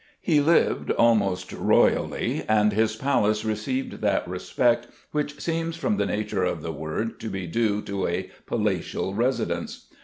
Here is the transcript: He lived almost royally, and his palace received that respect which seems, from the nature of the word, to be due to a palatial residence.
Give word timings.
He 0.19 0.41
lived 0.41 0.89
almost 0.89 1.53
royally, 1.53 2.43
and 2.49 2.73
his 2.73 2.95
palace 2.95 3.45
received 3.45 4.01
that 4.01 4.27
respect 4.27 4.87
which 5.11 5.39
seems, 5.39 5.75
from 5.77 5.97
the 5.97 6.07
nature 6.07 6.43
of 6.43 6.63
the 6.63 6.71
word, 6.71 7.19
to 7.19 7.29
be 7.29 7.45
due 7.45 7.83
to 7.83 8.07
a 8.07 8.31
palatial 8.47 9.13
residence. 9.13 9.85